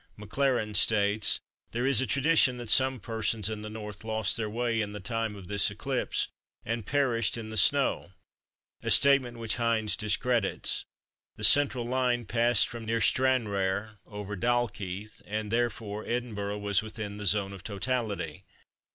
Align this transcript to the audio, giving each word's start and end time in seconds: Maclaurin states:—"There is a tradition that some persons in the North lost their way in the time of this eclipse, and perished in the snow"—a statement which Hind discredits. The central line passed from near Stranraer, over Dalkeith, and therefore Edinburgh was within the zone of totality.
Maclaurin 0.17 0.73
states:—"There 0.75 1.85
is 1.85 2.01
a 2.01 2.07
tradition 2.07 2.57
that 2.57 2.71
some 2.71 2.99
persons 2.99 3.51
in 3.51 3.61
the 3.61 3.69
North 3.69 4.03
lost 4.03 4.35
their 4.35 4.49
way 4.49 4.81
in 4.81 4.93
the 4.93 4.99
time 4.99 5.35
of 5.35 5.47
this 5.47 5.69
eclipse, 5.69 6.27
and 6.65 6.87
perished 6.87 7.37
in 7.37 7.49
the 7.51 7.55
snow"—a 7.55 8.89
statement 8.89 9.37
which 9.37 9.57
Hind 9.57 9.95
discredits. 9.95 10.85
The 11.35 11.43
central 11.43 11.85
line 11.85 12.25
passed 12.25 12.67
from 12.67 12.85
near 12.85 12.99
Stranraer, 12.99 13.99
over 14.07 14.35
Dalkeith, 14.35 15.21
and 15.27 15.51
therefore 15.51 16.03
Edinburgh 16.07 16.57
was 16.57 16.81
within 16.81 17.17
the 17.17 17.27
zone 17.27 17.53
of 17.53 17.63
totality. 17.63 18.43